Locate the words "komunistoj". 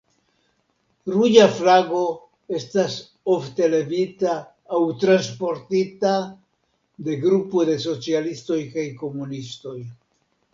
9.05-9.77